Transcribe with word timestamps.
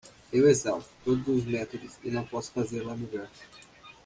Eu 0.33 0.47
exausto 0.49 0.91
todos 1.05 1.27
os 1.27 1.45
métodos 1.45 1.95
e 2.03 2.09
não 2.09 2.25
posso 2.25 2.51
fazê-la 2.51 2.97
melhor. 2.97 3.29